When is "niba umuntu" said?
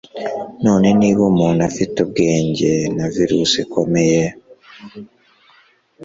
1.01-1.61